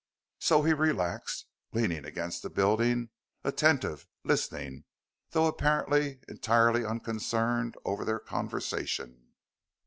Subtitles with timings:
[0.39, 3.11] So he relaxed, leaning against the building
[3.43, 4.85] attentive, listening,
[5.29, 9.33] though apparently entirely unconcerned over their conversation.